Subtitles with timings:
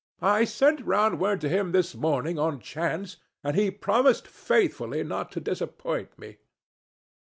[0.23, 5.39] I sent round to him this morning on chance and he promised faithfully not to
[5.39, 6.37] disappoint me."